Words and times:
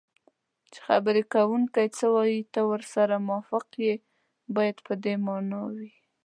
چې 0.71 0.79
خبرې 0.87 1.23
کوونکی 1.33 1.87
څه 1.97 2.05
وایي 2.15 2.41
ته 2.53 2.61
ورسره 2.71 3.25
موافق 3.27 3.65
یې 3.85 3.93
باید 4.55 4.77
په 4.85 4.93
دې 5.03 5.13
مانا 5.25 5.59
وي 5.75 5.91